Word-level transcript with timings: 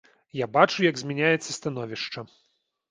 Я 0.43 0.47
бачу, 0.57 0.83
як 0.89 0.95
змяняецца 1.03 1.57
становішча. 1.59 2.27